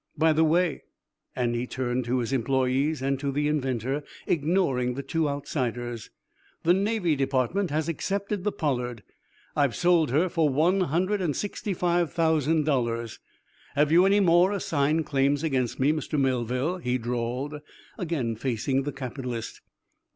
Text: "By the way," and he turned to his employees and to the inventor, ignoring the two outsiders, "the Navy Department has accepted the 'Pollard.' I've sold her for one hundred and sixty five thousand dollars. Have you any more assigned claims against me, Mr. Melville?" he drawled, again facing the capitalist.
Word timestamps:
"By 0.17 0.33
the 0.33 0.43
way," 0.43 0.81
and 1.35 1.53
he 1.53 1.67
turned 1.67 2.05
to 2.05 2.17
his 2.17 2.33
employees 2.33 3.03
and 3.03 3.19
to 3.19 3.31
the 3.31 3.47
inventor, 3.47 4.03
ignoring 4.25 4.95
the 4.95 5.03
two 5.03 5.29
outsiders, 5.29 6.09
"the 6.63 6.73
Navy 6.73 7.15
Department 7.15 7.69
has 7.69 7.87
accepted 7.87 8.43
the 8.43 8.51
'Pollard.' 8.51 9.03
I've 9.55 9.75
sold 9.75 10.09
her 10.09 10.27
for 10.27 10.49
one 10.49 10.79
hundred 10.81 11.21
and 11.21 11.35
sixty 11.35 11.75
five 11.75 12.11
thousand 12.11 12.63
dollars. 12.65 13.19
Have 13.75 13.91
you 13.91 14.07
any 14.07 14.21
more 14.21 14.51
assigned 14.53 15.05
claims 15.05 15.43
against 15.43 15.79
me, 15.79 15.93
Mr. 15.93 16.19
Melville?" 16.19 16.79
he 16.79 16.97
drawled, 16.97 17.59
again 17.99 18.35
facing 18.35 18.81
the 18.81 18.91
capitalist. 18.91 19.61